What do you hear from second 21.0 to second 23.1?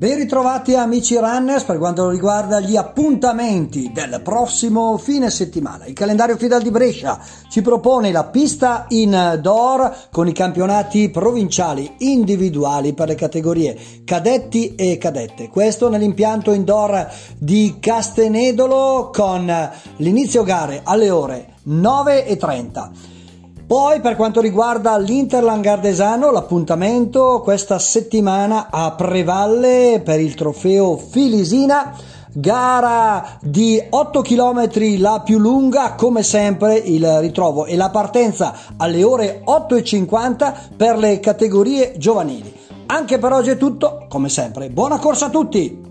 ore 9.30.